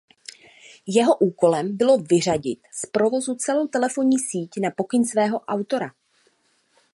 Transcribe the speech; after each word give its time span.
Jeho 0.87 1.17
úkolem 1.17 1.77
bylo 1.77 1.97
vyřadit 1.97 2.59
z 2.73 2.85
provozu 2.85 3.35
celou 3.35 3.67
telefonní 3.67 4.19
síť 4.19 4.51
na 4.61 4.71
pokyn 4.71 5.05
svého 5.05 5.39
autora. 5.39 5.91